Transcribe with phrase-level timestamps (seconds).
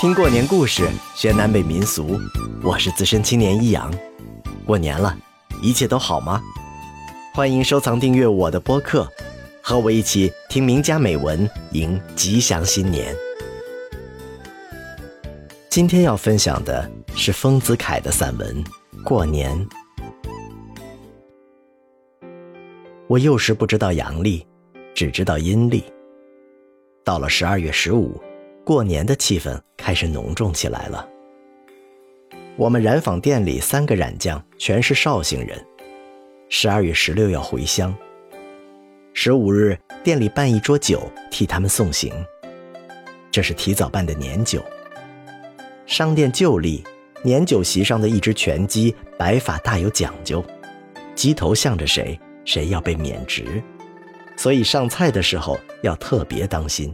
[0.00, 2.20] 听过年故事，学南北民俗。
[2.62, 3.92] 我是资深青年一阳。
[4.64, 5.18] 过年了，
[5.60, 6.40] 一切都好吗？
[7.34, 9.08] 欢迎收藏订阅我的播客，
[9.60, 13.12] 和我一起听名家美文，迎吉祥新年。
[15.68, 18.64] 今天要分享的是丰子恺的散文
[19.02, 19.58] 《过年》。
[23.08, 24.46] 我幼时不知道阳历，
[24.94, 25.82] 只知道阴历。
[27.02, 28.22] 到了十二月十五。
[28.68, 31.08] 过年的气氛开始浓重起来了。
[32.54, 35.58] 我们染坊店里三个染匠全是绍兴人，
[36.50, 37.96] 十二月十六要回乡。
[39.14, 42.12] 十五日店里办一桌酒替他们送行，
[43.30, 44.62] 这是提早办的年酒。
[45.86, 46.84] 商店旧例，
[47.22, 50.44] 年酒席上的一只全鸡摆法大有讲究，
[51.14, 53.62] 鸡头向着谁，谁要被免职，
[54.36, 56.92] 所以上菜的时候要特别当心。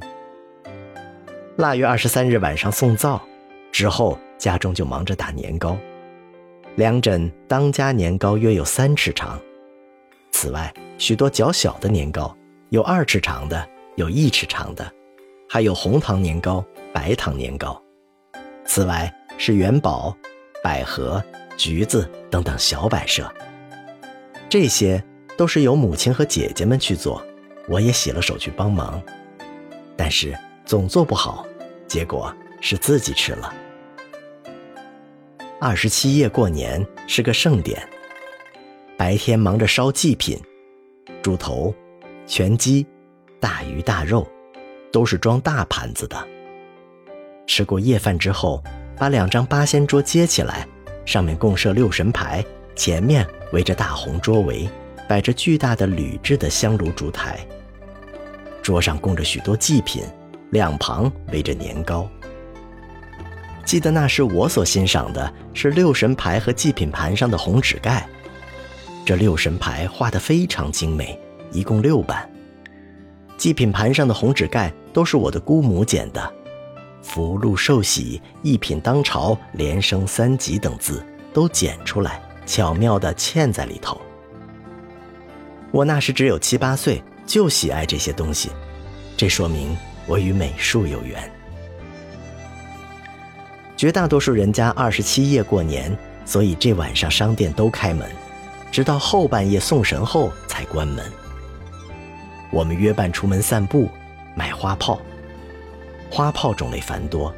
[1.57, 3.23] 腊月二十三日晚上送灶，
[3.71, 5.77] 之后家中就忙着打年糕。
[6.75, 9.41] 两枕当家年糕约有三尺长，
[10.33, 12.37] 此外许多较小的年糕，
[12.71, 14.93] 有二尺长的，有一尺长的，
[15.49, 17.81] 还有红糖年糕、白糖年糕。
[18.65, 20.17] 此外是元宝、
[20.61, 21.23] 百合、
[21.57, 23.33] 橘子等等小摆设。
[24.49, 25.01] 这些
[25.37, 27.25] 都是由母亲和姐姐们去做，
[27.69, 29.01] 我也洗了手去帮忙，
[29.97, 30.37] 但是。
[30.65, 31.47] 总做不好，
[31.87, 33.53] 结果是自己吃了。
[35.61, 37.87] 二十七夜过年是个盛典，
[38.97, 40.41] 白天忙着烧祭品，
[41.23, 41.75] 猪头、
[42.27, 42.87] 全鸡、
[43.39, 44.27] 大鱼大肉，
[44.91, 46.17] 都是装大盘子的。
[47.47, 48.63] 吃过夜饭之后，
[48.97, 50.67] 把两张八仙桌接起来，
[51.05, 52.43] 上面共设六神牌，
[52.75, 54.67] 前面围着大红桌围，
[55.07, 57.47] 摆着巨大的铝制的香炉烛台，
[58.63, 60.03] 桌上供着许多祭品。
[60.55, 62.09] 两旁围着年糕。
[63.65, 68.09] 记得那时我所欣赏的是六神牌和祭品盘上的红纸盖，
[69.05, 71.19] 这六神牌画得非常精美，
[71.51, 72.31] 一共六版。
[73.37, 76.33] 祭品盘上的红纸盖都是我的姑母剪的，
[77.03, 84.01] 福禄寿喜、一品当朝、连升三级等字都剪出来，巧妙地嵌在里头。
[85.73, 88.53] 我那时只有七八岁，就喜爱这些东西，
[89.17, 89.77] 这说明。
[90.07, 91.31] 我与美术有缘。
[93.77, 98.09] 绝大多数人家二十七夜过年，所以这晚上商店都开门，
[98.71, 101.05] 直到后半夜送神后才关门。
[102.51, 103.91] 我们约伴出门散步，
[104.37, 105.01] 买花炮。
[106.09, 107.35] 花炮种类繁多，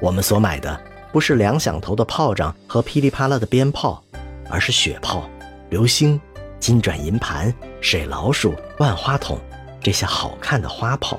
[0.00, 0.78] 我们所买的
[1.10, 4.04] 不是两响头的炮仗和噼里啪啦的鞭炮，
[4.50, 5.28] 而是雪炮、
[5.70, 6.20] 流星、
[6.60, 9.40] 金转银盘、水老鼠、万花筒
[9.80, 11.18] 这些好看的花炮。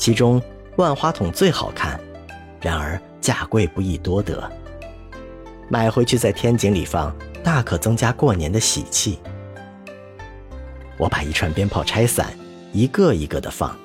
[0.00, 0.42] 其中
[0.76, 2.00] 万花筒最好看，
[2.58, 4.50] 然而价贵不易多得。
[5.68, 9.18] 买回去在天井里放，大可增加过年的喜气。
[10.96, 12.32] 我把一串鞭炮拆散，
[12.72, 13.76] 一个一个的放，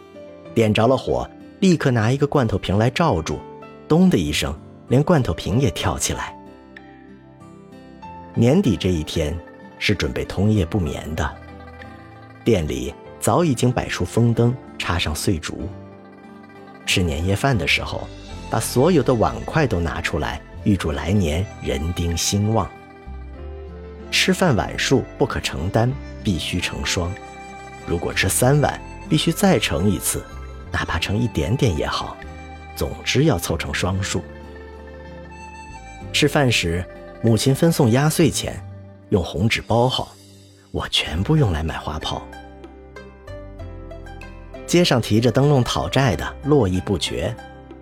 [0.54, 3.38] 点着了火，立刻拿一个罐头瓶来罩住，
[3.86, 6.34] 咚的一声，连罐头瓶也跳起来。
[8.34, 9.38] 年底这一天
[9.80, 11.30] 是准备通夜不眠的，
[12.46, 15.68] 店里早已经摆出风灯，插上碎竹。
[16.86, 18.08] 吃年夜饭的时候，
[18.50, 22.70] 把所有的碗筷都拿出来，预祝来年人丁兴旺。
[24.12, 25.92] 吃饭碗数不可成单，
[26.24, 27.12] 必须成双。
[27.86, 28.80] 如果吃三碗，
[29.10, 30.24] 必须再盛一次，
[30.72, 32.16] 哪怕盛一点点也好，
[32.76, 34.24] 总之要凑成双数。
[36.14, 36.86] 吃饭时，
[37.22, 38.64] 母亲分送压岁钱，
[39.10, 40.16] 用红纸包好，
[40.72, 42.26] 我全部用来买花炮。
[44.76, 47.34] 街上提着灯笼讨债的络绎不绝，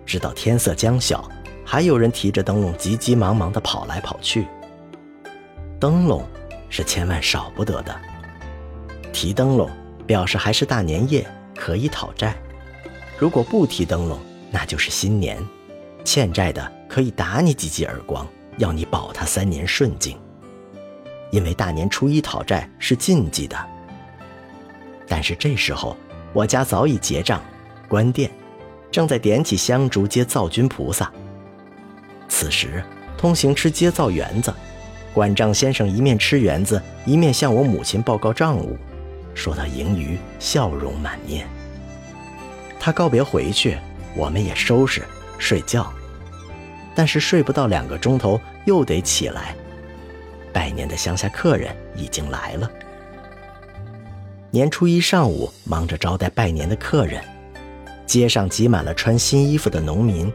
[0.06, 1.28] 直到天色将晓，
[1.64, 4.46] 还有人提着灯笼急急忙忙地跑来跑去。
[5.80, 6.24] 灯笼
[6.70, 8.00] 是千万少不得的，
[9.12, 9.68] 提灯笼
[10.06, 12.32] 表示还是大年夜，可以讨债；
[13.18, 14.16] 如果不提灯笼，
[14.52, 15.44] 那就是新年，
[16.04, 18.24] 欠债的可以打你几记耳光，
[18.58, 20.16] 要你保他三年顺境。
[21.32, 23.58] 因为大年初一讨债是禁忌的，
[25.08, 25.96] 但是这时候。
[26.34, 27.40] 我家早已结账，
[27.88, 28.28] 关店，
[28.90, 31.10] 正在点起香烛接灶君菩萨。
[32.28, 32.84] 此时，
[33.16, 34.52] 通行吃接灶园子，
[35.14, 38.76] 管账先生一面吃园子，一面向我母亲报告账务，
[39.32, 41.46] 说到盈余，笑容满面。
[42.80, 43.78] 他告别回去，
[44.16, 45.04] 我们也收拾
[45.38, 45.90] 睡觉，
[46.96, 49.54] 但是睡不到两个钟头，又得起来。
[50.52, 52.68] 拜年的乡下客人已经来了。
[54.54, 57.20] 年初一上午，忙着招待拜年的客人，
[58.06, 60.32] 街上挤满了穿新衣服的农民，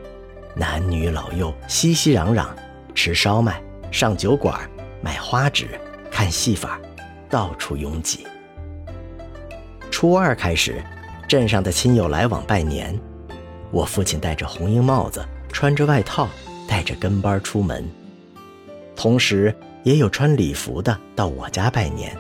[0.54, 2.48] 男女老幼熙熙攘攘，
[2.94, 4.70] 吃烧麦、上酒馆、
[5.02, 5.70] 买花纸、
[6.12, 6.82] 看戏法，
[7.30, 8.28] 到处拥挤。
[9.90, 10.84] 初二开始，
[11.26, 13.00] 镇上的亲友来往拜年，
[13.72, 16.28] 我父亲戴着红缨帽子，穿着外套，
[16.68, 17.90] 带着跟班出门，
[18.98, 22.14] 同时也有穿礼服的到我家拜年。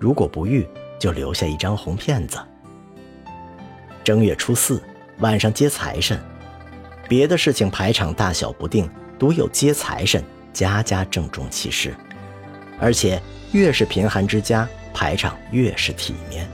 [0.00, 0.66] 如果不遇，
[1.00, 2.38] 就留下一张红片子。
[4.04, 4.80] 正月初四
[5.18, 6.22] 晚上接财神，
[7.08, 8.88] 别的事情排场大小不定，
[9.18, 11.94] 独有接财神，家家郑重其事，
[12.78, 13.20] 而且
[13.52, 16.48] 越是贫寒之家，排场越是体面。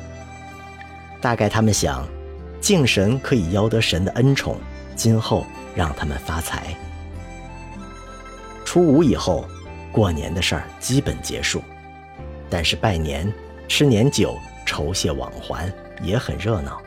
[1.21, 2.07] 大概他们想，
[2.61, 4.57] 敬神可以邀得神的恩宠，
[4.95, 5.45] 今后
[5.75, 6.77] 让他们发财。
[8.65, 9.49] 初五以后，
[9.91, 11.63] 过年的事儿基本结束，
[12.51, 13.33] 但是拜年、
[13.69, 15.73] 吃年酒、酬谢往还
[16.03, 16.81] 也很热闹。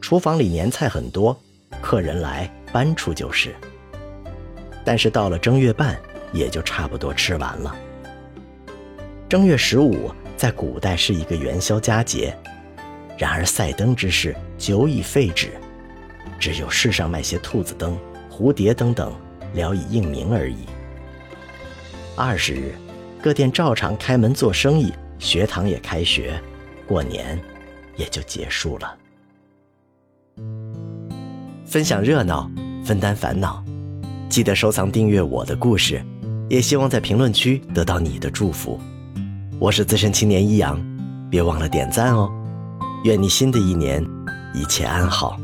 [0.00, 1.38] 厨房里年菜很多，
[1.80, 3.54] 客人来搬出就是。
[4.84, 5.98] 但是到了正月半，
[6.32, 7.74] 也就差不多吃完了。
[9.28, 12.36] 正月十五在古代是一个元宵佳节。
[13.16, 15.52] 然而赛灯之事久已废止，
[16.40, 17.96] 只有市上卖些兔子灯、
[18.28, 19.14] 蝴蝶灯等，
[19.54, 20.66] 聊以应名而已。
[22.16, 22.74] 二十日，
[23.22, 26.38] 各店照常开门做生意，学堂也开学，
[26.84, 27.40] 过年
[27.96, 28.98] 也就结束了。
[31.64, 32.50] 分享热闹，
[32.84, 33.62] 分担烦恼，
[34.28, 36.04] 记得收藏订阅我的故事，
[36.50, 38.80] 也希望在评论区得到你的祝福。
[39.60, 40.76] 我是资深青年一阳，
[41.30, 42.28] 别忘了点赞哦。
[43.04, 44.04] 愿你新的一年
[44.52, 45.38] 一切安好。